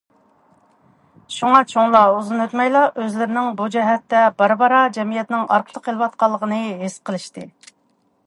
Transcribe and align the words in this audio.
شۇڭا 1.33 1.59
چوڭلار 1.73 2.13
ئۇزۇن 2.13 2.39
ئۆتمەيلا 2.45 2.81
ئۆزلىرىنىڭ 3.01 3.51
بۇ 3.59 3.67
جەھەتتە 3.77 4.23
بارا- 4.41 4.57
بارا 4.63 4.81
جەمئىيەتنىڭ 4.97 5.45
ئارقىدا 5.57 5.85
قېلىۋاتقانلىقىنى 5.89 6.61
ھېس 6.83 6.97
قىلىشتى. 7.11 7.47